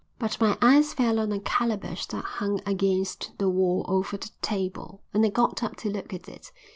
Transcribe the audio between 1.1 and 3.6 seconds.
on a calabash that hung against the